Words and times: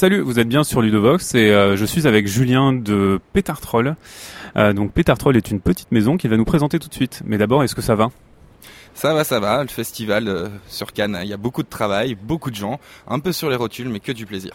Salut, 0.00 0.20
vous 0.20 0.38
êtes 0.38 0.48
bien 0.48 0.64
sur 0.64 0.80
Ludovox 0.80 1.34
et 1.34 1.50
euh, 1.50 1.76
je 1.76 1.84
suis 1.84 2.06
avec 2.06 2.26
Julien 2.26 2.72
de 2.72 3.20
Pétartroll. 3.34 3.96
Euh, 4.56 4.72
donc 4.72 4.94
Pétartroll 4.94 5.36
est 5.36 5.50
une 5.50 5.60
petite 5.60 5.92
maison 5.92 6.16
qui 6.16 6.26
va 6.26 6.38
nous 6.38 6.46
présenter 6.46 6.78
tout 6.78 6.88
de 6.88 6.94
suite. 6.94 7.20
Mais 7.26 7.36
d'abord, 7.36 7.62
est-ce 7.64 7.74
que 7.74 7.82
ça 7.82 7.96
va? 7.96 8.08
Ça 8.94 9.12
va, 9.12 9.24
ça 9.24 9.40
va. 9.40 9.62
Le 9.62 9.68
festival 9.68 10.26
euh, 10.26 10.48
sur 10.68 10.94
Cannes, 10.94 11.18
il 11.22 11.28
y 11.28 11.34
a 11.34 11.36
beaucoup 11.36 11.62
de 11.62 11.68
travail, 11.68 12.14
beaucoup 12.14 12.50
de 12.50 12.56
gens, 12.56 12.80
un 13.08 13.18
peu 13.18 13.32
sur 13.32 13.50
les 13.50 13.56
rotules, 13.56 13.90
mais 13.90 14.00
que 14.00 14.12
du 14.12 14.24
plaisir. 14.24 14.52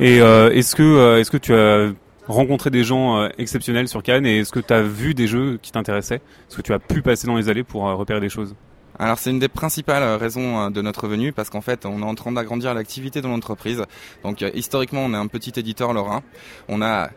Et 0.00 0.18
est-ce 0.18 0.76
que 0.76 1.18
est-ce 1.18 1.30
que 1.30 1.38
tu 1.38 1.54
as 1.54 1.90
rencontré 2.26 2.68
des 2.68 2.84
gens 2.84 3.26
exceptionnels 3.38 3.88
sur 3.88 4.02
Cannes 4.02 4.26
et 4.26 4.40
est-ce 4.40 4.52
que 4.52 4.60
tu 4.60 4.74
as 4.74 4.82
vu 4.82 5.14
des 5.14 5.28
jeux 5.28 5.58
qui 5.62 5.72
t'intéressaient? 5.72 6.20
Est-ce 6.50 6.58
que 6.58 6.62
tu 6.62 6.74
as 6.74 6.78
pu 6.78 7.00
passer 7.00 7.26
dans 7.26 7.36
les 7.38 7.48
allées 7.48 7.64
pour 7.64 7.84
repérer 7.84 8.20
des 8.20 8.28
choses? 8.28 8.54
Alors 8.98 9.18
c'est 9.18 9.30
une 9.30 9.38
des 9.38 9.48
principales 9.48 10.02
euh, 10.02 10.16
raisons 10.16 10.60
euh, 10.60 10.70
de 10.70 10.82
notre 10.82 11.06
venue 11.06 11.32
parce 11.32 11.50
qu'en 11.50 11.60
fait 11.60 11.86
on 11.86 12.00
est 12.00 12.04
en 12.04 12.14
train 12.14 12.32
d'agrandir 12.32 12.74
l'activité 12.74 13.20
de 13.20 13.28
l'entreprise. 13.28 13.84
Donc 14.24 14.42
euh, 14.42 14.50
historiquement 14.54 15.02
on 15.02 15.14
est 15.14 15.16
un 15.16 15.28
petit 15.28 15.52
éditeur 15.58 15.92
lorrain. 15.92 16.22
On 16.68 16.82
a 16.82 17.10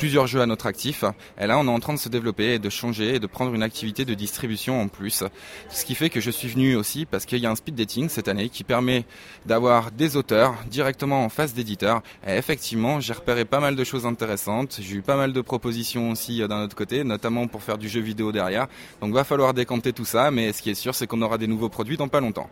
plusieurs 0.00 0.26
jeux 0.26 0.40
à 0.40 0.46
notre 0.46 0.64
actif 0.64 1.04
et 1.38 1.46
là 1.46 1.58
on 1.58 1.66
est 1.66 1.70
en 1.70 1.78
train 1.78 1.92
de 1.92 1.98
se 1.98 2.08
développer 2.08 2.54
et 2.54 2.58
de 2.58 2.70
changer 2.70 3.16
et 3.16 3.18
de 3.18 3.26
prendre 3.26 3.52
une 3.52 3.62
activité 3.62 4.06
de 4.06 4.14
distribution 4.14 4.80
en 4.80 4.88
plus. 4.88 5.24
Ce 5.68 5.84
qui 5.84 5.94
fait 5.94 6.08
que 6.08 6.22
je 6.22 6.30
suis 6.30 6.48
venu 6.48 6.74
aussi 6.74 7.04
parce 7.04 7.26
qu'il 7.26 7.36
y 7.36 7.44
a 7.44 7.50
un 7.50 7.54
speed 7.54 7.74
dating 7.74 8.08
cette 8.08 8.26
année 8.26 8.48
qui 8.48 8.64
permet 8.64 9.04
d'avoir 9.44 9.90
des 9.90 10.16
auteurs 10.16 10.54
directement 10.70 11.22
en 11.22 11.28
face 11.28 11.52
d'éditeurs 11.52 12.00
et 12.26 12.32
effectivement 12.32 12.98
j'ai 13.00 13.12
repéré 13.12 13.44
pas 13.44 13.60
mal 13.60 13.76
de 13.76 13.84
choses 13.84 14.06
intéressantes. 14.06 14.78
J'ai 14.80 14.96
eu 14.96 15.02
pas 15.02 15.16
mal 15.16 15.34
de 15.34 15.40
propositions 15.42 16.12
aussi 16.12 16.40
euh, 16.40 16.48
d'un 16.48 16.64
autre 16.64 16.76
côté 16.76 17.04
notamment 17.04 17.46
pour 17.46 17.62
faire 17.62 17.76
du 17.76 17.90
jeu 17.90 18.00
vidéo 18.00 18.32
derrière. 18.32 18.68
Donc 19.02 19.12
va 19.12 19.24
falloir 19.24 19.52
décanter 19.52 19.92
tout 19.92 20.06
ça 20.06 20.30
mais 20.30 20.54
ce 20.54 20.62
qui 20.62 20.70
est 20.70 20.74
sûr 20.74 20.94
c'est 20.94 21.06
qu'on 21.06 21.20
aura 21.20 21.36
des 21.36 21.46
nouveaux 21.46 21.68
produits 21.68 21.98
dans 21.98 22.08
pas 22.08 22.20
longtemps. 22.20 22.48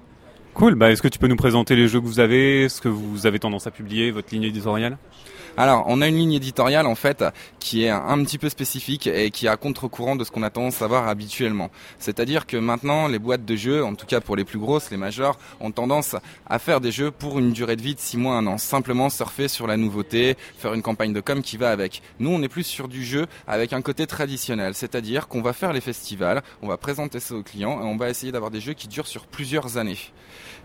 Cool. 0.52 0.74
Bah, 0.74 0.90
est-ce 0.90 1.00
que 1.00 1.08
tu 1.08 1.18
peux 1.18 1.28
nous 1.28 1.36
présenter 1.36 1.77
les 1.77 1.88
jeux 1.88 2.00
que 2.00 2.06
vous 2.06 2.20
avez, 2.20 2.68
ce 2.68 2.83
que 2.83 2.88
vous 2.88 3.27
avez 3.27 3.38
tendance 3.38 3.66
à 3.66 3.70
publier, 3.70 4.10
votre 4.10 4.34
ligne 4.34 4.42
éditoriale? 4.42 4.98
Alors, 5.61 5.83
on 5.89 6.01
a 6.03 6.06
une 6.06 6.14
ligne 6.14 6.34
éditoriale 6.34 6.87
en 6.87 6.95
fait 6.95 7.25
qui 7.59 7.83
est 7.83 7.89
un 7.91 8.23
petit 8.23 8.39
peu 8.39 8.48
spécifique 8.48 9.09
et 9.09 9.33
qui 9.33 9.47
est 9.47 9.48
à 9.48 9.56
contre-courant 9.56 10.14
de 10.14 10.23
ce 10.23 10.31
qu'on 10.31 10.45
a 10.45 10.51
tendance 10.51 10.83
à 10.83 10.87
voir 10.87 11.09
habituellement. 11.09 11.73
C'est-à-dire 11.98 12.47
que 12.47 12.56
maintenant, 12.56 13.09
les 13.09 13.19
boîtes 13.19 13.45
de 13.45 13.56
jeux, 13.56 13.84
en 13.84 13.97
tout 13.97 14.06
cas 14.06 14.20
pour 14.20 14.36
les 14.36 14.45
plus 14.45 14.61
grosses, 14.61 14.92
les 14.92 14.97
majeures, 14.97 15.36
ont 15.59 15.73
tendance 15.73 16.14
à 16.48 16.61
faire 16.61 16.81
des 16.81 16.92
jeux 16.92 17.11
pour 17.11 17.41
une 17.41 17.51
durée 17.51 17.75
de 17.75 17.83
vie 17.83 17.97
de 17.97 18.01
6 18.01 18.19
mois, 18.19 18.36
un 18.36 18.47
an. 18.47 18.56
Simplement 18.56 19.11
surfer 19.11 19.48
sur 19.48 19.67
la 19.67 19.77
nouveauté, 19.77 20.36
faire 20.59 20.75
une 20.75 20.83
campagne 20.83 21.12
de 21.12 21.20
com 21.20 21.42
qui 21.42 21.56
va 21.56 21.70
avec. 21.70 22.03
Nous, 22.20 22.31
on 22.31 22.41
est 22.41 22.48
plus 22.48 22.62
sur 22.62 22.86
du 22.86 23.05
jeu 23.05 23.27
avec 23.48 23.73
un 23.73 23.83
côté 23.83 24.06
traditionnel. 24.06 24.75
C'est-à-dire 24.75 25.27
qu'on 25.27 25.42
va 25.42 25.53
faire 25.53 25.73
les 25.73 25.81
festivals, 25.81 26.45
on 26.62 26.69
va 26.69 26.77
présenter 26.77 27.19
ça 27.19 27.34
aux 27.34 27.42
clients 27.42 27.83
et 27.83 27.84
on 27.84 27.97
va 27.97 28.11
essayer 28.11 28.31
d'avoir 28.31 28.53
des 28.53 28.61
jeux 28.61 28.75
qui 28.75 28.86
durent 28.86 29.09
sur 29.09 29.27
plusieurs 29.27 29.77
années 29.77 29.98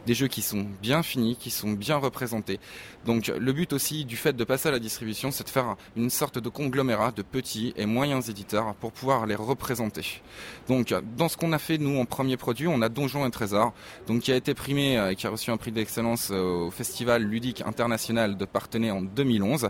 des 0.06 0.14
jeux 0.14 0.28
qui 0.28 0.42
sont 0.42 0.66
bien 0.82 1.04
finis, 1.04 1.36
qui 1.36 1.50
sont 1.50 1.72
bien 1.72 1.98
représentés. 1.98 2.60
Donc 3.06 3.28
le 3.28 3.54
but 3.54 3.74
aussi 3.74 4.06
du 4.06 4.18
fait 4.18 4.34
de 4.34 4.44
passer 4.44 4.70
à 4.70 4.72
la 4.72 4.80
distribution, 4.84 5.31
c'est 5.31 5.45
de 5.45 5.50
faire 5.50 5.76
une 5.95 6.09
sorte 6.09 6.38
de 6.38 6.50
conglomérat 6.50 7.12
de 7.12 7.23
petits 7.23 7.73
et 7.76 7.86
moyens 7.86 8.30
éditeurs 8.30 8.76
pour 8.76 8.92
pouvoir 8.92 9.25
les 9.25 9.36
représenter. 9.36 10.22
Donc 10.67 10.94
dans 11.17 11.30
ce 11.30 11.38
qu'on 11.38 11.53
a 11.53 11.59
fait 11.59 11.78
nous 11.78 12.00
en 12.00 12.06
premier 12.06 12.38
produit, 12.38 12.67
on 12.67 12.81
a 12.81 12.90
Donjons 12.90 13.25
et 13.25 13.31
Trésors, 13.31 13.73
donc 14.08 14.22
qui 14.22 14.31
a 14.31 14.36
été 14.36 14.53
primé 14.53 14.98
euh, 14.98 15.12
et 15.12 15.16
qui 15.16 15.25
a 15.25 15.30
reçu 15.30 15.50
un 15.52 15.58
prix 15.58 15.72
d'excellence 15.72 16.30
euh, 16.31 16.67
au 16.67 16.72
Festival 16.72 17.23
ludique 17.23 17.64
international 17.66 18.38
de 18.38 18.45
Partenay 18.45 18.92
en 18.92 19.02
2011 19.02 19.70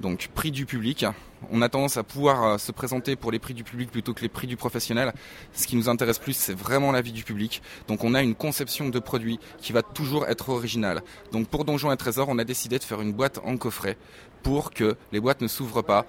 donc 0.00 0.28
prix 0.34 0.50
du 0.50 0.66
public. 0.66 1.06
On 1.50 1.62
a 1.62 1.68
tendance 1.68 1.96
à 1.96 2.02
pouvoir 2.02 2.44
euh, 2.44 2.58
se 2.58 2.72
présenter 2.72 3.14
pour 3.14 3.30
les 3.30 3.38
prix 3.38 3.54
du 3.54 3.62
public 3.62 3.90
plutôt 3.90 4.14
que 4.14 4.22
les 4.22 4.28
prix 4.28 4.46
du 4.46 4.56
professionnel. 4.56 5.12
Ce 5.52 5.66
qui 5.66 5.76
nous 5.76 5.88
intéresse 5.88 6.18
plus, 6.18 6.32
c'est 6.32 6.54
vraiment 6.54 6.92
l'avis 6.92 7.12
du 7.12 7.24
public. 7.24 7.62
Donc 7.88 8.04
on 8.04 8.14
a 8.14 8.22
une 8.22 8.34
conception 8.34 8.88
de 8.88 8.98
produit 8.98 9.38
qui 9.60 9.72
va 9.72 9.82
toujours 9.82 10.26
être 10.26 10.48
originale. 10.48 11.02
Donc 11.32 11.48
pour 11.48 11.64
Donjons 11.64 11.92
et 11.92 11.96
Trésors, 11.96 12.28
on 12.28 12.38
a 12.38 12.44
décidé 12.44 12.78
de 12.78 12.84
faire 12.84 13.00
une 13.00 13.12
boîte 13.12 13.38
en 13.44 13.56
coffret 13.56 13.96
pour 14.42 14.70
que 14.70 14.96
les 15.12 15.20
boîtes 15.20 15.40
ne 15.40 15.48
s'ouvrent 15.48 15.82
pas 15.82 16.06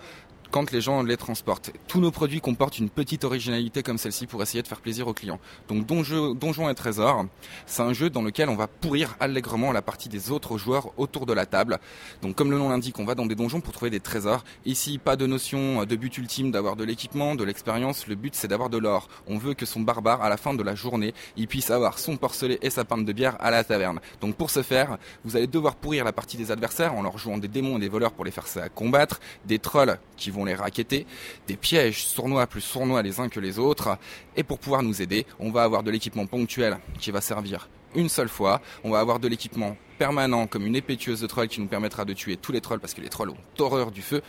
quand 0.52 0.72
les 0.72 0.82
gens 0.82 1.04
les 1.04 1.18
transportent. 1.18 1.72
Tous 1.88 2.00
nos 2.00 2.12
produits 2.12 2.42
comportent 2.42 2.80
une 2.80 2.90
petite 2.90 3.24
originalité 3.24 3.84
comme 3.84 3.98
celle-ci 3.98 4.28
pour 4.28 4.42
essayer 4.42 4.62
de 4.62 4.68
faire 4.68 4.82
plaisir 4.82 5.08
aux 5.08 5.14
clients. 5.14 5.40
Donc 5.68 5.86
Donjons 5.86 6.70
et 6.70 6.76
Trésors, 6.76 7.26
c'est 7.66 7.82
un 7.82 7.94
jeu 7.94 8.10
dans 8.10 8.22
lequel 8.22 8.50
on 8.50 8.56
va 8.56 8.68
pourrir 8.68 9.16
allègrement 9.20 9.72
la 9.72 9.82
partie 9.82 10.10
des 10.10 10.32
autres 10.32 10.58
joueurs 10.58 10.92
autour 10.98 11.26
de 11.26 11.34
la 11.34 11.46
table. 11.46 11.80
Donc 12.22 12.36
comme 12.36 12.52
le 12.52 12.58
nom 12.58 12.70
l'indique, 12.70 13.00
on 13.00 13.06
va 13.06 13.16
dans 13.16 13.26
des 13.26 13.36
donjons 13.36 13.62
pour 13.62 13.74
trouver 13.74 13.92
des 13.92 14.00
trésors. 14.00 14.44
Ici, 14.66 14.98
pas 14.98 15.16
de 15.16 15.26
notion 15.26 15.86
de 15.86 15.96
but 15.96 16.18
ultime 16.18 16.52
d'avoir 16.52 16.76
de 16.76 16.84
l'équipement, 16.84 17.36
de 17.36 17.44
l'expérience. 17.44 18.08
Le 18.08 18.16
but, 18.16 18.36
c'est 18.36 18.48
d'avoir 18.48 18.70
de 18.70 18.78
l'or. 18.78 19.08
On 19.28 19.38
veut 19.38 19.54
que 19.54 19.66
son 19.66 19.82
barbare, 19.82 20.22
à 20.22 20.30
la 20.30 20.38
fin 20.38 20.54
de 20.54 20.64
la 20.64 20.76
journée, 20.76 21.14
il 21.36 21.48
puisse 21.48 21.70
avoir 21.72 22.00
son 22.00 22.18
porcelet 22.18 22.60
et 22.62 22.70
sa 22.70 22.86
pinte 22.86 23.06
de 23.06 23.14
bière 23.14 23.38
à 23.40 23.52
la 23.52 23.64
taverne. 23.64 24.00
Donc 24.22 24.36
pour 24.36 24.50
ce 24.50 24.64
faire, 24.64 24.98
vous 25.26 25.36
allez 25.36 25.48
devoir 25.48 25.76
pourrir 25.76 26.04
la 26.04 26.14
partie 26.14 26.38
des 26.38 26.52
adversaires 26.52 26.96
en 26.96 27.02
leur 27.02 27.18
jouant 27.18 27.38
des 27.38 27.48
démons 27.48 27.78
et 27.78 27.80
des 27.80 27.90
voleurs 27.90 28.14
pour 28.14 28.26
les 28.26 28.32
faire 28.32 28.46
combattre, 28.74 29.20
des 29.46 29.60
trolls 29.60 30.00
qui 30.16 30.32
vont 30.32 30.37
les 30.46 30.56
raqueter, 30.56 31.06
des 31.48 31.58
pièges 31.58 32.06
sournois 32.06 32.48
plus 32.48 32.62
sournois 32.62 33.02
les 33.02 33.20
uns 33.20 33.30
que 33.30 33.40
les 33.40 33.60
autres. 33.60 33.98
Et 34.36 34.44
pour 34.44 34.60
pouvoir 34.60 34.84
nous 34.84 35.02
aider, 35.02 35.26
on 35.40 35.52
va 35.52 35.64
avoir 35.64 35.84
de 35.84 35.92
l'équipement 35.92 36.26
ponctuel 36.26 36.78
qui 37.00 37.12
va 37.12 37.22
servir 37.22 37.70
une 37.96 38.10
seule 38.10 38.30
fois. 38.30 38.62
On 38.84 38.92
va 38.92 39.00
avoir 39.00 39.20
de 39.20 39.28
l'équipement 39.28 39.76
permanent 39.98 40.48
comme 40.48 40.66
une 40.66 40.76
épée 40.76 40.98
tueuse 40.98 41.22
de 41.22 41.28
trolls 41.28 41.48
qui 41.48 41.60
nous 41.60 41.68
permettra 41.68 42.06
de 42.06 42.14
tuer 42.14 42.38
tous 42.38 42.52
les 42.52 42.62
trolls 42.62 42.80
parce 42.80 42.94
que 42.94 43.02
les 43.02 43.10
trolls 43.10 43.30
ont 43.30 43.38
horreur 43.60 43.92
du 43.92 44.02
feu. 44.02 44.22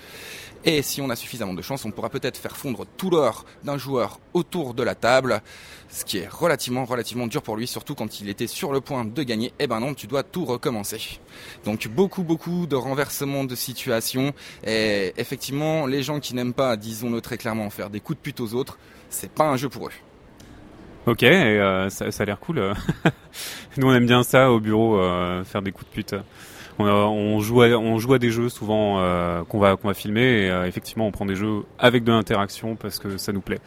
Et 0.65 0.83
si 0.83 1.01
on 1.01 1.09
a 1.11 1.17
suffisamment 1.17 1.55
de 1.55 1.62
chance, 1.62 1.84
on 1.84 1.91
pourra 1.91 2.09
peut-être 2.09 2.37
faire 2.37 2.56
fondre 2.56 2.84
tout 2.97 3.11
l'or 3.11 3.45
d'un 3.62 3.78
joueur 3.78 4.19
autour 4.34 4.75
de 4.75 4.83
la 4.83 4.95
table, 4.95 5.41
ce 5.89 6.05
qui 6.05 6.19
est 6.19 6.28
relativement 6.28 6.84
relativement 6.84 7.27
dur 7.27 7.43
pour 7.43 7.57
lui, 7.57 7.67
surtout 7.67 7.95
quand 7.95 8.21
il 8.21 8.28
était 8.28 8.49
sur 8.49 8.73
le 8.73 8.81
point 8.81 9.05
de 9.05 9.23
gagner. 9.23 9.53
Eh 9.61 9.67
ben 9.67 9.78
non, 9.78 9.95
tu 9.95 10.07
dois 10.07 10.25
tout 10.25 10.45
recommencer. 10.45 11.21
Donc 11.65 11.87
beaucoup 11.89 12.25
beaucoup 12.25 12.67
de 12.67 12.77
renversements 12.77 13.45
de 13.45 13.55
situation. 13.55 14.33
Et 14.65 15.12
effectivement, 15.17 15.87
les 15.87 16.03
gens 16.03 16.19
qui 16.19 16.34
n'aiment 16.34 16.55
pas, 16.55 16.77
disons-le 16.77 17.21
très 17.21 17.39
clairement, 17.39 17.71
faire 17.71 17.91
des 17.91 18.01
coups 18.01 18.19
de 18.19 18.23
pute 18.23 18.41
aux 18.41 18.55
autres, 18.55 18.78
c'est 19.11 19.31
pas 19.31 19.45
un 19.45 19.57
jeu 19.57 19.69
pour 19.69 19.87
eux. 19.87 19.93
Ok, 21.09 21.23
et, 21.23 21.33
euh, 21.33 21.89
ça, 21.89 22.11
ça 22.11 22.23
a 22.23 22.27
l'air 22.27 22.39
cool. 22.39 22.61
Nous 23.79 23.87
on 23.89 23.95
aime 23.95 24.05
bien 24.05 24.23
ça 24.23 24.53
au 24.53 24.61
bureau, 24.61 24.99
euh, 24.99 25.43
faire 25.43 25.63
des 25.63 25.73
coups 25.73 25.89
de 25.89 25.95
pute. 25.95 26.15
On, 26.79 26.85
on 26.85 27.41
joue, 27.41 27.63
à, 27.63 27.69
on 27.71 27.99
joue 27.99 28.13
à 28.13 28.19
des 28.19 28.31
jeux 28.31 28.51
souvent 28.51 28.99
euh, 28.99 29.43
qu'on 29.45 29.59
va 29.59 29.77
qu'on 29.77 29.89
va 29.89 29.95
filmer 29.95 30.45
et 30.45 30.51
euh, 30.51 30.67
effectivement 30.67 31.07
on 31.07 31.11
prend 31.11 31.25
des 31.25 31.35
jeux 31.35 31.63
avec 31.79 32.05
de 32.05 32.13
l'interaction 32.13 32.77
parce 32.77 32.99
que 32.99 33.17
ça 33.17 33.33
nous 33.33 33.41
plaît. 33.41 33.59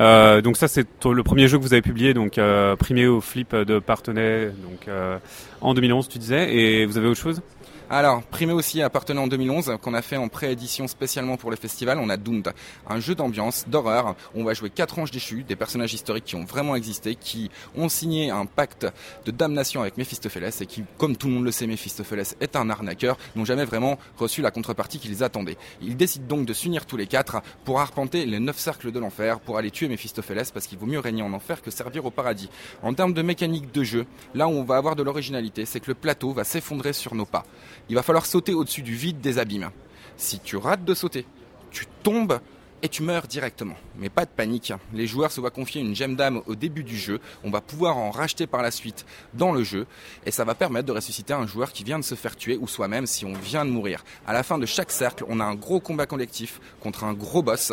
Euh, 0.00 0.40
donc 0.40 0.56
ça 0.56 0.66
c'est 0.66 0.86
le 1.04 1.22
premier 1.22 1.46
jeu 1.46 1.58
que 1.58 1.62
vous 1.62 1.74
avez 1.74 1.82
publié 1.82 2.14
donc 2.14 2.38
euh, 2.38 2.74
primé 2.74 3.06
au 3.06 3.20
flip 3.20 3.54
de 3.54 3.78
Partenay 3.78 4.46
donc 4.46 4.88
euh, 4.88 5.18
en 5.60 5.74
2011 5.74 6.08
tu 6.08 6.18
disais 6.18 6.52
et 6.52 6.86
vous 6.86 6.96
avez 6.96 7.08
autre 7.08 7.20
chose? 7.20 7.42
Alors, 7.90 8.22
primé 8.22 8.52
aussi 8.52 8.82
appartenant 8.82 9.22
en 9.22 9.26
2011, 9.28 9.78
qu'on 9.80 9.94
a 9.94 10.02
fait 10.02 10.18
en 10.18 10.28
préédition 10.28 10.86
spécialement 10.88 11.38
pour 11.38 11.50
le 11.50 11.56
festival, 11.56 11.98
on 11.98 12.10
a 12.10 12.18
Doomed, 12.18 12.52
un 12.86 13.00
jeu 13.00 13.14
d'ambiance, 13.14 13.64
d'horreur. 13.66 14.14
On 14.34 14.44
va 14.44 14.52
jouer 14.52 14.68
quatre 14.68 14.98
anges 14.98 15.10
déchus, 15.10 15.42
des 15.42 15.56
personnages 15.56 15.94
historiques 15.94 16.26
qui 16.26 16.36
ont 16.36 16.44
vraiment 16.44 16.76
existé, 16.76 17.14
qui 17.14 17.50
ont 17.74 17.88
signé 17.88 18.28
un 18.28 18.44
pacte 18.44 18.86
de 19.24 19.30
damnation 19.30 19.80
avec 19.80 19.96
Méphistophélès 19.96 20.60
et 20.60 20.66
qui, 20.66 20.84
comme 20.98 21.16
tout 21.16 21.28
le 21.28 21.32
monde 21.32 21.46
le 21.46 21.50
sait, 21.50 21.66
Méphistophélès 21.66 22.36
est 22.42 22.56
un 22.56 22.68
arnaqueur, 22.68 23.16
n'ont 23.36 23.46
jamais 23.46 23.64
vraiment 23.64 23.98
reçu 24.18 24.42
la 24.42 24.50
contrepartie 24.50 24.98
qu'ils 24.98 25.24
attendaient. 25.24 25.56
Ils 25.80 25.96
décident 25.96 26.26
donc 26.26 26.44
de 26.44 26.52
s'unir 26.52 26.84
tous 26.84 26.98
les 26.98 27.06
quatre 27.06 27.40
pour 27.64 27.80
arpenter 27.80 28.26
les 28.26 28.38
neuf 28.38 28.58
cercles 28.58 28.92
de 28.92 28.98
l'enfer, 28.98 29.40
pour 29.40 29.56
aller 29.56 29.70
tuer 29.70 29.88
Méphistophélès, 29.88 30.50
parce 30.50 30.66
qu'il 30.66 30.76
vaut 30.76 30.84
mieux 30.84 31.00
régner 31.00 31.22
en 31.22 31.32
enfer 31.32 31.62
que 31.62 31.70
servir 31.70 32.04
au 32.04 32.10
paradis. 32.10 32.50
En 32.82 32.92
termes 32.92 33.14
de 33.14 33.22
mécanique 33.22 33.72
de 33.72 33.82
jeu, 33.82 34.04
là 34.34 34.46
où 34.46 34.50
on 34.50 34.64
va 34.64 34.76
avoir 34.76 34.94
de 34.94 35.02
l'originalité, 35.02 35.64
c'est 35.64 35.80
que 35.80 35.88
le 35.88 35.94
plateau 35.94 36.32
va 36.32 36.44
s'effondrer 36.44 36.92
sur 36.92 37.14
nos 37.14 37.24
pas. 37.24 37.46
Il 37.88 37.94
va 37.94 38.02
falloir 38.02 38.26
sauter 38.26 38.54
au-dessus 38.54 38.82
du 38.82 38.94
vide 38.94 39.20
des 39.20 39.38
abîmes. 39.38 39.70
Si 40.16 40.40
tu 40.40 40.56
rates 40.56 40.84
de 40.84 40.94
sauter, 40.94 41.24
tu 41.70 41.86
tombes 42.02 42.40
et 42.82 42.88
tu 42.88 43.02
meurs 43.02 43.26
directement. 43.26 43.74
Mais 43.96 44.08
pas 44.08 44.24
de 44.24 44.30
panique, 44.30 44.72
les 44.92 45.06
joueurs 45.06 45.32
se 45.32 45.40
voient 45.40 45.50
confier 45.50 45.80
une 45.80 45.94
gemme 45.94 46.16
d'âme 46.16 46.42
au 46.46 46.54
début 46.54 46.84
du 46.84 46.96
jeu, 46.96 47.20
on 47.44 47.50
va 47.50 47.60
pouvoir 47.60 47.96
en 47.96 48.10
racheter 48.10 48.46
par 48.46 48.62
la 48.62 48.70
suite 48.70 49.04
dans 49.34 49.52
le 49.52 49.64
jeu, 49.64 49.86
et 50.26 50.30
ça 50.30 50.44
va 50.44 50.54
permettre 50.54 50.86
de 50.86 50.92
ressusciter 50.92 51.32
un 51.32 51.46
joueur 51.46 51.72
qui 51.72 51.84
vient 51.84 51.98
de 51.98 52.04
se 52.04 52.14
faire 52.14 52.36
tuer, 52.36 52.56
ou 52.56 52.68
soi-même 52.68 53.06
si 53.06 53.24
on 53.24 53.32
vient 53.32 53.64
de 53.64 53.70
mourir. 53.70 54.04
À 54.26 54.32
la 54.32 54.42
fin 54.42 54.58
de 54.58 54.66
chaque 54.66 54.90
cercle, 54.90 55.24
on 55.28 55.40
a 55.40 55.44
un 55.44 55.54
gros 55.54 55.80
combat 55.80 56.06
collectif 56.06 56.60
contre 56.80 57.04
un 57.04 57.14
gros 57.14 57.42
boss. 57.42 57.72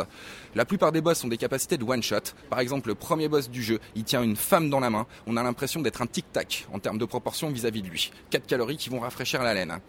La 0.55 0.65
plupart 0.65 0.91
des 0.91 1.01
boss 1.01 1.23
ont 1.23 1.27
des 1.27 1.37
capacités 1.37 1.77
de 1.77 1.83
one-shot. 1.83 2.33
Par 2.49 2.59
exemple, 2.59 2.87
le 2.87 2.95
premier 2.95 3.27
boss 3.27 3.49
du 3.49 3.61
jeu, 3.61 3.79
il 3.95 4.03
tient 4.03 4.23
une 4.23 4.35
femme 4.35 4.69
dans 4.69 4.79
la 4.79 4.89
main, 4.89 5.05
on 5.27 5.37
a 5.37 5.43
l'impression 5.43 5.81
d'être 5.81 6.01
un 6.01 6.07
tic-tac 6.07 6.67
en 6.71 6.79
termes 6.79 6.97
de 6.97 7.05
proportion 7.05 7.49
vis-à-vis 7.49 7.81
de 7.81 7.89
lui. 7.89 8.11
4 8.31 8.47
calories 8.47 8.77
qui 8.77 8.89
vont 8.89 8.99
rafraîchir 8.99 9.43
la 9.43 9.53
laine. 9.53 9.79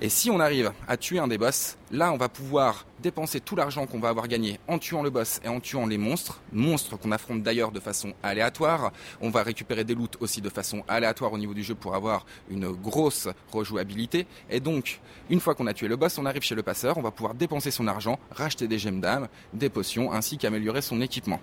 Et 0.00 0.08
si 0.08 0.30
on 0.30 0.38
arrive 0.38 0.70
à 0.86 0.96
tuer 0.96 1.18
un 1.18 1.26
des 1.26 1.38
boss, 1.38 1.76
là 1.90 2.12
on 2.12 2.16
va 2.16 2.28
pouvoir 2.28 2.86
dépenser 3.02 3.40
tout 3.40 3.56
l'argent 3.56 3.84
qu'on 3.86 3.98
va 3.98 4.10
avoir 4.10 4.28
gagné 4.28 4.60
en 4.68 4.78
tuant 4.78 5.02
le 5.02 5.10
boss 5.10 5.40
et 5.44 5.48
en 5.48 5.58
tuant 5.58 5.86
les 5.86 5.98
monstres, 5.98 6.40
monstres 6.52 6.96
qu'on 6.96 7.10
affronte 7.10 7.42
d'ailleurs 7.42 7.72
de 7.72 7.80
façon 7.80 8.12
aléatoire. 8.22 8.92
On 9.20 9.30
va 9.30 9.42
récupérer 9.42 9.82
des 9.82 9.96
loots 9.96 10.16
aussi 10.20 10.40
de 10.40 10.50
façon 10.50 10.84
aléatoire 10.86 11.32
au 11.32 11.38
niveau 11.38 11.52
du 11.52 11.64
jeu 11.64 11.74
pour 11.74 11.96
avoir 11.96 12.26
une 12.48 12.68
grosse 12.70 13.28
rejouabilité. 13.50 14.28
Et 14.50 14.60
donc, 14.60 15.00
une 15.30 15.40
fois 15.40 15.56
qu'on 15.56 15.66
a 15.66 15.74
tué 15.74 15.88
le 15.88 15.96
boss, 15.96 16.16
on 16.18 16.26
arrive 16.26 16.42
chez 16.42 16.54
le 16.54 16.62
passeur, 16.62 16.96
on 16.96 17.02
va 17.02 17.10
pouvoir 17.10 17.34
dépenser 17.34 17.72
son 17.72 17.88
argent, 17.88 18.20
racheter 18.30 18.68
des 18.68 18.78
gemmes 18.78 19.00
d'âme, 19.00 19.26
des 19.52 19.68
potions, 19.68 20.12
ainsi 20.12 20.38
qu'améliorer 20.38 20.80
son 20.80 21.00
équipement. 21.00 21.40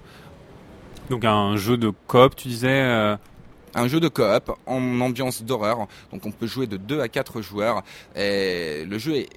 Donc 1.10 1.26
un 1.26 1.58
jeu 1.58 1.78
de 1.78 1.92
coop 2.08 2.36
tu 2.36 2.48
disais 2.48 2.70
euh, 2.70 3.18
un 3.76 3.88
jeu 3.88 4.00
de 4.00 4.08
coop 4.08 4.52
en 4.66 5.02
ambiance 5.02 5.44
d'horreur. 5.44 5.88
Donc 6.12 6.26
on 6.26 6.32
peut 6.32 6.48
jouer 6.48 6.68
de 6.68 6.78
2 6.78 7.02
à 7.02 7.08
4 7.08 7.42
joueurs. 7.42 7.84
Et 8.16 8.86
le 8.86 8.98
jeu 8.98 9.16
est 9.18 9.30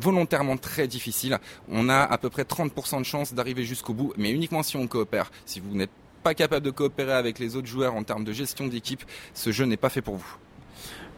volontairement 0.00 0.56
très 0.56 0.88
difficile. 0.88 1.38
On 1.70 1.88
a 1.88 2.00
à 2.00 2.18
peu 2.18 2.30
près 2.30 2.42
30% 2.42 2.98
de 2.98 3.04
chance 3.04 3.34
d'arriver 3.34 3.64
jusqu'au 3.64 3.94
bout, 3.94 4.12
mais 4.16 4.30
uniquement 4.30 4.62
si 4.62 4.76
on 4.76 4.86
coopère. 4.86 5.30
Si 5.46 5.60
vous 5.60 5.74
n'êtes 5.74 5.90
pas 6.22 6.34
capable 6.34 6.64
de 6.64 6.70
coopérer 6.70 7.12
avec 7.12 7.38
les 7.38 7.56
autres 7.56 7.68
joueurs 7.68 7.94
en 7.94 8.02
termes 8.02 8.24
de 8.24 8.32
gestion 8.32 8.66
d'équipe, 8.66 9.04
ce 9.34 9.52
jeu 9.52 9.64
n'est 9.64 9.76
pas 9.76 9.90
fait 9.90 10.02
pour 10.02 10.16
vous. 10.16 10.36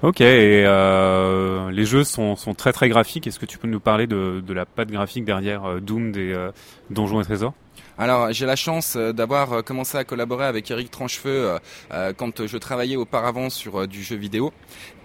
Ok, 0.02 0.22
et 0.22 0.64
euh, 0.66 1.70
les 1.70 1.84
jeux 1.84 2.04
sont, 2.04 2.34
très 2.56 2.72
très 2.72 2.88
graphiques. 2.88 3.26
Est-ce 3.26 3.38
que 3.38 3.44
tu 3.44 3.58
peux 3.58 3.68
nous 3.68 3.80
parler 3.80 4.06
de, 4.06 4.42
de 4.44 4.54
la 4.54 4.64
patte 4.64 4.90
graphique 4.90 5.26
derrière 5.26 5.66
euh, 5.66 5.80
Doom 5.80 6.10
des 6.10 6.32
euh, 6.32 6.52
Donjons 6.88 7.20
et 7.20 7.24
Trésors? 7.24 7.52
Alors 7.98 8.32
j'ai 8.32 8.46
la 8.46 8.56
chance 8.56 8.94
euh, 8.96 9.12
d'avoir 9.12 9.52
euh, 9.52 9.62
commencé 9.62 9.98
à 9.98 10.04
collaborer 10.04 10.46
avec 10.46 10.70
Eric 10.70 10.90
Tranchefeu 10.90 11.58
euh, 11.92 12.12
quand 12.16 12.46
je 12.46 12.56
travaillais 12.56 12.96
auparavant 12.96 13.50
sur 13.50 13.86
du 13.86 14.02
jeu 14.02 14.16
vidéo. 14.16 14.52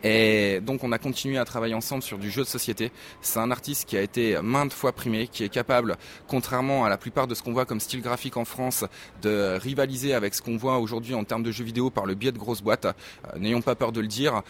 Et 0.06 0.60
donc 0.62 0.84
on 0.84 0.92
a 0.92 1.00
continué 1.00 1.40
à 1.40 1.46
travailler 1.46 1.74
ensemble 1.74 2.04
sur 2.04 2.20
du 2.20 2.30
jeu 2.30 2.44
de 2.44 2.48
société. 2.48 2.92
C'est 3.22 3.40
un 3.40 3.50
artiste 3.50 3.90
qui 3.90 3.98
a 3.98 4.02
été 4.02 4.40
maintes 4.44 4.72
fois 4.72 4.92
primé, 4.92 5.28
qui 5.28 5.44
est 5.44 5.50
capable, 5.50 5.98
contrairement 6.28 6.86
à 6.86 6.90
la 6.90 6.98
plupart 6.98 7.26
de 7.26 7.34
ce 7.34 7.42
qu'on 7.42 7.54
voit 7.54 7.66
comme 7.66 7.80
style 7.80 8.04
graphique 8.04 8.38
en 8.38 8.46
France, 8.46 8.86
de 9.24 9.58
rivaliser 9.58 10.14
avec 10.14 10.36
ce 10.36 10.44
qu'on 10.44 10.58
voit 10.58 10.78
aujourd'hui 10.78 11.16
en 11.16 11.24
termes 11.24 11.42
de 11.42 11.52
jeux 11.52 11.64
vidéo 11.64 11.90
par 11.90 12.06
le 12.06 12.14
biais 12.14 12.32
de 12.32 12.38
grosses 12.38 12.62
boîtes. 12.62 12.86
N'ayons 13.40 13.64
pas 13.64 13.74
peur 13.74 13.92
de 13.92 14.00
le 14.00 14.06
dire. 14.06 14.44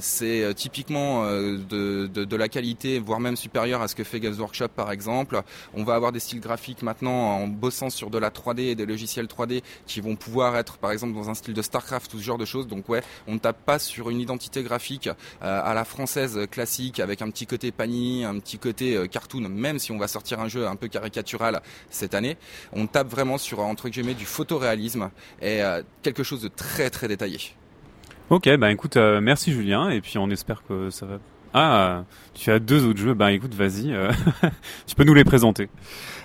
c'est 0.00 0.54
typiquement 0.54 1.24
de, 1.26 2.06
de, 2.06 2.24
de, 2.24 2.36
la 2.36 2.48
qualité, 2.48 3.00
voire 3.00 3.18
même 3.18 3.36
supérieure 3.36 3.82
à 3.82 3.88
ce 3.88 3.96
que 3.96 4.04
fait 4.04 4.20
Games 4.20 4.38
Workshop 4.38 4.68
par 4.68 4.92
exemple. 4.92 5.42
On 5.74 5.82
va 5.82 5.96
avoir 5.96 6.12
des 6.12 6.20
styles 6.20 6.40
graphiques 6.40 6.82
maintenant 6.82 7.38
en 7.38 7.48
bossant 7.48 7.90
sur 7.90 8.08
de 8.08 8.18
la 8.18 8.30
3D 8.30 8.60
et 8.60 8.74
des 8.76 8.86
logiciels 8.86 9.26
3D 9.26 9.62
qui 9.88 10.00
vont 10.00 10.14
pouvoir 10.14 10.56
être 10.56 10.76
par 10.76 10.92
exemple 10.92 11.14
dans 11.14 11.28
un 11.28 11.34
style 11.34 11.54
de 11.54 11.62
StarCraft 11.62 12.14
ou 12.14 12.18
ce 12.18 12.22
genre 12.22 12.38
de 12.38 12.44
choses. 12.44 12.68
Donc 12.68 12.88
ouais, 12.88 13.02
on 13.26 13.34
ne 13.34 13.38
tape 13.40 13.58
pas 13.64 13.80
sur 13.80 14.10
une 14.10 14.20
identité 14.20 14.43
graphique 14.62 15.08
euh, 15.08 15.60
à 15.62 15.74
la 15.74 15.84
française 15.84 16.46
classique 16.50 17.00
avec 17.00 17.22
un 17.22 17.30
petit 17.30 17.46
côté 17.46 17.72
Panini, 17.72 18.24
un 18.24 18.38
petit 18.38 18.58
côté 18.58 18.96
euh, 18.96 19.06
cartoon, 19.06 19.48
même 19.48 19.78
si 19.78 19.92
on 19.92 19.98
va 19.98 20.08
sortir 20.08 20.40
un 20.40 20.48
jeu 20.48 20.66
un 20.66 20.76
peu 20.76 20.88
caricatural 20.88 21.60
cette 21.90 22.14
année. 22.14 22.36
On 22.72 22.86
tape 22.86 23.08
vraiment 23.08 23.38
sur 23.38 23.60
entre 23.60 23.88
guillemets 23.88 24.14
du 24.14 24.26
photoréalisme 24.26 25.10
et 25.40 25.62
euh, 25.62 25.82
quelque 26.02 26.22
chose 26.22 26.42
de 26.42 26.48
très 26.48 26.90
très 26.90 27.08
détaillé. 27.08 27.38
Ok, 28.30 28.48
bah 28.56 28.72
écoute, 28.72 28.96
merci 28.96 29.52
Julien, 29.52 29.90
et 29.90 30.00
puis 30.00 30.16
on 30.16 30.30
espère 30.30 30.62
que 30.66 30.88
ça 30.88 31.04
va 31.04 31.18
ah, 31.56 32.02
tu 32.34 32.50
as 32.50 32.58
deux 32.58 32.84
autres 32.84 32.98
jeux. 32.98 33.14
Ben 33.14 33.28
écoute, 33.28 33.54
vas-y, 33.54 33.92
euh, 33.92 34.10
tu 34.86 34.96
peux 34.96 35.04
nous 35.04 35.14
les 35.14 35.22
présenter. 35.22 35.68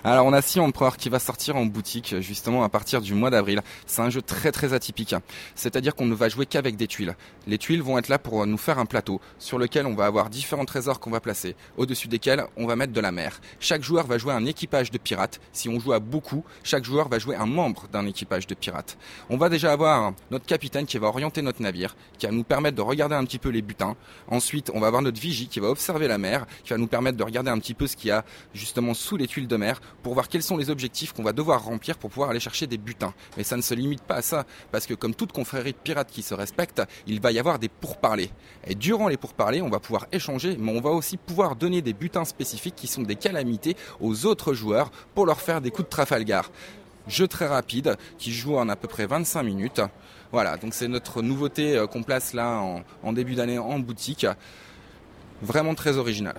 Alors 0.04 0.26
on 0.26 0.34
a 0.34 0.42
Sea 0.42 0.60
Emperor 0.60 0.98
qui 0.98 1.10
va 1.10 1.20
sortir 1.20 1.56
en 1.58 1.66
boutique 1.66 2.16
justement 2.20 2.64
à 2.64 2.70
partir 2.70 3.02
du 3.02 3.14
mois 3.14 3.30
d'avril. 3.30 3.62
C'est 3.86 4.02
un 4.02 4.10
jeu 4.10 4.22
très 4.22 4.52
très 4.52 4.74
atypique. 4.74 5.14
C'est-à-dire 5.56 5.94
qu'on 5.94 6.06
ne 6.06 6.16
va 6.16 6.30
jouer 6.30 6.46
qu'avec 6.46 6.78
des 6.78 6.88
tuiles. 6.88 7.16
Les 7.48 7.58
tuiles 7.58 7.81
vont 7.84 7.98
être 7.98 8.08
là 8.08 8.18
pour 8.18 8.46
nous 8.48 8.58
faire 8.58 8.80
un 8.80 8.86
plateau 8.86 9.22
sur 9.38 9.60
lequel 9.60 9.86
on 9.86 9.94
va 9.94 10.06
avoir 10.06 10.30
différents 10.30 10.66
trésors 10.66 11.00
qu'on 11.00 11.12
va 11.12 11.20
placer, 11.20 11.56
au-dessus 11.78 12.08
desquels 12.08 12.46
on 12.58 12.66
va 12.66 12.76
mettre 12.76 12.94
de 12.94 13.02
la 13.02 13.12
mer. 13.12 13.40
Chaque 13.60 13.84
joueur 13.84 14.08
va 14.08 14.18
jouer 14.18 14.34
un 14.34 14.46
équipage 14.46 14.90
de 14.90 14.98
pirates. 14.98 15.40
Si 15.52 15.70
on 15.70 15.80
joue 15.80 15.94
à 15.94 16.00
beaucoup, 16.00 16.44
chaque 16.64 16.86
joueur 16.86 17.08
va 17.10 17.20
jouer 17.20 17.36
un 17.36 17.46
membre 17.46 17.88
d'un 17.92 18.08
équipage 18.08 18.48
de 18.48 18.56
pirates. 18.56 18.98
On 19.30 19.38
va 19.38 19.50
déjà 19.50 19.74
avoir 19.74 20.14
notre 20.31 20.46
capitaine 20.46 20.86
qui 20.86 20.98
va 20.98 21.08
orienter 21.08 21.42
notre 21.42 21.62
navire, 21.62 21.96
qui 22.18 22.26
va 22.26 22.31
nous 22.31 22.44
permettre 22.44 22.78
de 22.78 22.81
regarder 22.81 23.16
un 23.16 23.26
petit 23.26 23.38
peu 23.38 23.50
les 23.50 23.62
butins. 23.62 23.96
Ensuite, 24.30 24.72
on 24.74 24.80
va 24.80 24.88
avoir 24.88 25.02
notre 25.02 25.19
vigie 25.19 25.48
qui 25.48 25.60
va 25.60 25.68
observer 25.68 26.07
la 26.07 26.18
mer, 26.18 26.45
qui 26.63 26.71
va 26.71 26.77
nous 26.77 26.88
permettre 26.88 27.18
de 27.18 27.24
regarder 27.24 27.51
un 27.51 27.60
petit 27.60 27.74
peu 27.74 27.88
ce 27.88 27.95
qu'il 27.95 28.07
y 28.07 28.12
a 28.12 28.25
justement 28.54 28.94
sous 28.94 29.18
les 29.18 29.27
tuiles 29.27 29.48
de 29.48 29.56
mer 29.57 29.81
pour 30.01 30.13
voir 30.13 30.27
quels 30.27 30.44
sont 30.44 30.57
les 30.57 30.69
objectifs 30.69 31.13
qu'on 31.13 31.24
va 31.24 31.33
devoir 31.33 31.63
remplir 31.63 31.98
pour 31.98 32.10
pouvoir 32.10 32.30
aller 32.30 32.39
chercher 32.39 32.68
des 32.68 32.77
butins. 32.77 33.13
Mais 33.38 33.44
ça 33.44 33.57
ne 33.57 33.62
se 33.62 33.74
limite 33.74 34.01
pas 34.01 34.16
à 34.16 34.21
ça, 34.21 34.45
parce 34.71 34.86
que 34.86 34.94
comme 34.94 35.13
toute 35.13 35.31
confrérie 35.31 35.74
de 35.74 35.77
pirates 35.77 36.12
qui 36.12 36.24
se 36.24 36.33
respecte, 36.33 36.81
il 37.07 37.21
va 37.21 37.31
y 37.31 37.39
avoir 37.39 37.60
des 37.60 37.69
pourparlers. 37.69 38.31
Et 38.66 38.75
durant 38.75 39.07
les 39.07 39.18
pourparlers, 39.18 39.62
on 39.62 39.69
va 39.69 39.80
pouvoir 39.80 40.07
échanger, 40.12 40.57
mais 40.60 40.71
on 40.71 40.81
va 40.81 40.92
aussi 40.92 41.18
pouvoir 41.18 41.56
donner 41.56 41.81
des 41.81 41.94
butins 41.94 42.25
spécifiques 42.25 42.75
qui 42.75 42.88
sont 42.88 43.04
des 43.04 43.16
calamités 43.16 43.75
aux 44.00 44.25
autres 44.25 44.54
joueurs 44.54 44.92
pour 45.13 45.25
leur 45.25 45.42
faire 45.42 45.62
des 45.62 45.71
coups 45.71 45.88
de 45.88 45.89
Trafalgar 45.89 46.50
jeu 47.10 47.27
très 47.27 47.48
rapide 47.48 47.98
qui 48.18 48.31
joue 48.31 48.57
en 48.57 48.69
à 48.69 48.75
peu 48.75 48.88
près 48.88 49.06
25 49.06 49.44
minutes. 49.44 49.81
Voilà, 50.31 50.57
donc 50.57 50.74
c'est 50.74 50.88
notre 50.88 51.21
nouveauté 51.21 51.75
euh, 51.75 51.88
qu'on 51.88 52.04
place 52.04 52.33
là 52.33 52.60
en, 52.60 52.83
en 53.04 53.13
début 53.13 53.36
d'année 53.36 53.57
en 53.57 53.80
boutique 53.80 54.27
vraiment 55.41 55.75
très 55.75 55.97
original. 55.97 56.36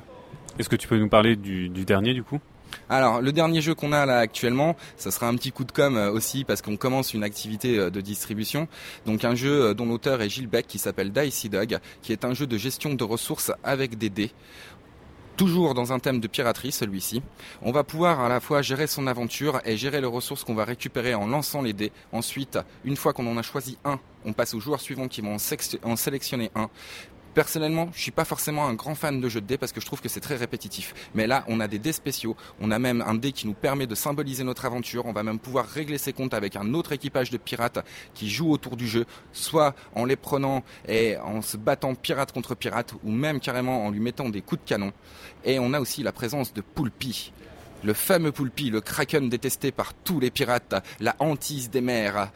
Est-ce 0.59 0.69
que 0.69 0.77
tu 0.77 0.89
peux 0.89 0.99
nous 0.99 1.09
parler 1.09 1.37
du, 1.37 1.69
dernier 1.71 2.13
du 2.13 2.23
coup? 2.23 2.41
Alors, 2.89 3.21
le 3.21 3.33
dernier 3.33 3.61
jeu 3.61 3.75
qu'on 3.75 3.93
a 3.93 4.07
là 4.07 4.19
actuellement, 4.19 4.77
ça 4.97 5.11
sera 5.11 5.27
un 5.27 5.35
petit 5.35 5.51
coup 5.53 5.65
de 5.65 5.73
com 5.73 5.97
euh, 5.97 6.11
aussi 6.11 6.45
parce 6.45 6.63
qu'on 6.63 6.77
commence 6.77 7.15
une 7.15 7.25
activité 7.25 7.79
euh, 7.79 7.91
de 7.91 8.01
distribution. 8.01 8.69
Donc 9.07 9.25
un 9.25 9.35
jeu 9.35 9.63
euh, 9.65 9.75
dont 9.75 9.87
l'auteur 9.87 10.23
est 10.23 10.29
Gilles 10.29 10.47
Beck 10.47 10.67
qui 10.67 10.79
s'appelle 10.79 11.13
Dicey 11.13 11.49
Dog, 11.49 11.79
qui 12.03 12.13
est 12.13 12.25
un 12.25 12.35
jeu 12.35 12.47
de 12.47 12.57
gestion 12.57 12.95
de 12.95 13.03
ressources 13.03 13.53
avec 13.65 13.99
des 13.99 14.11
dés. 14.11 14.31
Toujours 15.37 15.73
dans 15.75 15.93
un 15.93 15.99
thème 15.99 16.21
de 16.21 16.29
piraterie, 16.29 16.71
celui-ci. 16.71 17.23
On 17.63 17.73
va 17.73 17.83
pouvoir 17.83 18.21
à 18.21 18.29
la 18.29 18.41
fois 18.41 18.61
gérer 18.61 18.87
son 18.87 19.07
aventure 19.07 19.61
et 19.65 19.79
gérer 19.79 20.01
les 20.01 20.07
ressources 20.07 20.45
qu'on 20.45 20.55
va 20.55 20.65
récupérer 20.65 21.15
en 21.15 21.27
lançant 21.27 21.63
les 21.63 21.73
dés. 21.73 21.93
Ensuite, 22.13 22.59
une 22.85 22.97
fois 22.97 23.15
qu'on 23.15 23.27
en 23.27 23.39
a 23.39 23.43
choisi 23.43 23.79
un, 23.85 23.99
on 24.27 24.35
passe 24.35 24.53
aux 24.53 24.61
joueurs 24.61 24.83
suivants 24.83 25.09
qui 25.09 25.23
vont 25.23 25.37
en 25.85 25.97
sélectionner 25.97 26.51
un. 26.55 26.69
Personnellement, 27.35 27.89
je 27.95 28.01
suis 28.01 28.11
pas 28.11 28.25
forcément 28.25 28.67
un 28.67 28.75
grand 28.75 28.97
fan 28.97 29.21
de 29.21 29.29
jeux 29.29 29.41
de 29.41 29.47
dés 29.47 29.59
parce 29.59 29.71
que 29.71 29.81
je 29.81 29.87
trouve 29.87 30.01
que 30.01 30.09
c'est 30.09 30.21
très 30.21 30.35
répétitif. 30.37 30.95
Mais 31.15 31.29
là, 31.29 31.45
on 31.47 31.61
a 31.61 31.69
des 31.69 31.79
dés 31.79 31.93
spéciaux. 31.93 32.37
On 32.61 32.73
a 32.73 32.79
même 32.81 33.05
un 33.07 33.15
dé 33.15 33.31
qui 33.31 33.47
nous 33.47 33.55
permet 33.55 33.87
de 33.87 33.95
symboliser 33.95 34.43
notre 34.43 34.65
aventure. 34.65 35.07
On 35.07 35.13
va 35.13 35.23
même 35.23 35.39
pouvoir 35.39 35.67
régler 35.67 35.99
ses 35.99 36.13
comptes 36.13 36.35
avec 36.35 36.57
un 36.57 36.75
autre 36.75 36.91
équipage 36.93 37.31
de 37.31 37.39
pirates 37.39 37.85
qui 38.15 38.29
joue 38.29 38.51
autour 38.51 38.77
du 38.77 38.89
jeu, 38.89 39.05
soit 39.33 39.77
en 39.95 40.05
les 40.05 40.17
prenant 40.17 40.65
et 40.89 41.17
en 41.19 41.41
se 41.41 41.57
battant 41.57 41.95
pirate 41.95 42.33
contre 42.33 42.57
pirate, 42.57 42.95
ou 43.05 43.13
même 43.13 43.39
carrément 43.39 43.87
en 43.87 43.91
lui 43.91 44.01
mettant 44.01 44.29
des 44.29 44.43
coups 44.43 44.63
de 44.63 44.69
canon. 44.69 44.93
Et 45.45 45.61
on 45.61 45.73
a 45.73 45.81
aussi 45.81 46.03
la 46.03 46.13
présence 46.13 46.53
de 46.53 46.63
Poulpi. 46.63 47.33
Le 47.85 47.95
fameux 47.95 48.33
Poulpi, 48.33 48.71
le 48.71 48.81
kraken 48.81 49.29
détesté 49.29 49.71
par 49.71 49.95
tous 49.95 50.19
les 50.19 50.31
pirates, 50.31 50.75
la 50.99 51.15
hantise 51.21 51.71
des 51.71 51.81
mers. 51.81 52.31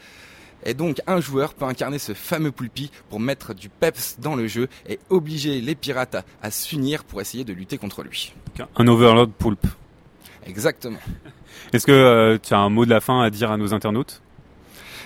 Et 0.65 0.75
donc 0.75 1.01
un 1.07 1.21
joueur 1.21 1.55
peut 1.55 1.65
incarner 1.65 1.99
ce 1.99 2.15
fameux 2.15 2.51
Poulpi 2.51 2.91
pour 3.11 3.21
mettre 3.21 3.55
du 3.55 3.69
peps 3.69 4.17
dans 4.19 4.35
le 4.35 4.47
jeu 4.47 4.69
et 4.89 4.99
obliger 5.11 5.61
les 5.61 5.75
pirates 5.75 6.17
à, 6.43 6.51
s'unir 6.51 7.05
pour 7.05 7.21
essayer 7.21 7.45
de 7.45 7.53
lutter 7.53 7.79
contre 7.79 8.03
lui. 8.03 8.33
Un 8.77 8.87
Overlord 8.89 9.29
Poulpe. 9.29 9.67
Exactement. 10.47 10.99
Est-ce 11.73 11.87
que 11.87 11.93
euh, 11.93 12.39
tu 12.43 12.55
as 12.55 12.59
un 12.59 12.69
mot 12.69 12.85
de 12.85 12.91
la 12.91 13.01
fin 13.01 13.21
à 13.21 13.31
dire 13.31 13.51
à 13.51 13.57
nos 13.57 13.75
internautes? 13.75 14.23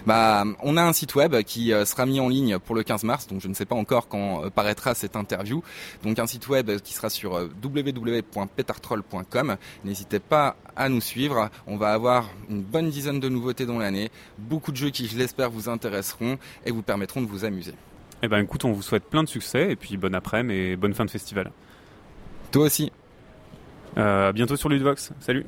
Bah, 0.06 0.44
on 0.62 0.76
a 0.76 0.82
un 0.82 0.92
site 0.92 1.14
web 1.14 1.36
qui 1.42 1.72
euh, 1.72 1.84
sera 1.84 2.06
mis 2.06 2.20
en 2.20 2.28
ligne 2.28 2.58
pour 2.58 2.74
le 2.74 2.82
15 2.82 3.04
mars, 3.04 3.26
donc 3.26 3.40
je 3.40 3.48
ne 3.48 3.54
sais 3.54 3.64
pas 3.64 3.76
encore 3.76 4.08
quand 4.08 4.44
euh, 4.44 4.50
paraîtra 4.50 4.94
cette 4.94 5.16
interview. 5.16 5.62
Donc 6.02 6.18
un 6.18 6.26
site 6.26 6.48
web 6.48 6.70
qui 6.80 6.94
sera 6.94 7.10
sur 7.10 7.36
euh, 7.36 7.48
www.petartroll.com. 7.62 9.56
N'hésitez 9.84 10.18
pas 10.20 10.56
à 10.76 10.88
nous 10.88 11.00
suivre. 11.00 11.50
On 11.66 11.76
va 11.76 11.92
avoir 11.92 12.30
une 12.48 12.62
bonne 12.62 12.90
dizaine 12.90 13.20
de 13.20 13.28
nouveautés 13.28 13.66
dans 13.66 13.78
l'année, 13.78 14.10
beaucoup 14.38 14.72
de 14.72 14.76
jeux 14.76 14.90
qui, 14.90 15.06
je 15.06 15.16
l'espère, 15.16 15.50
vous 15.50 15.68
intéresseront 15.68 16.38
et 16.64 16.70
vous 16.70 16.82
permettront 16.82 17.20
de 17.20 17.26
vous 17.26 17.44
amuser. 17.44 17.74
Eh 18.22 18.28
ben 18.28 18.38
écoute, 18.38 18.64
on 18.64 18.72
vous 18.72 18.82
souhaite 18.82 19.04
plein 19.04 19.22
de 19.22 19.28
succès 19.28 19.70
et 19.70 19.76
puis 19.76 19.96
bonne 19.96 20.14
après-midi 20.14 20.58
et 20.58 20.76
bonne 20.76 20.94
fin 20.94 21.04
de 21.04 21.10
festival. 21.10 21.52
Toi 22.50 22.64
aussi. 22.64 22.90
à 23.96 24.32
bientôt 24.32 24.56
sur 24.56 24.68
Ludvox. 24.68 25.12
Salut. 25.20 25.46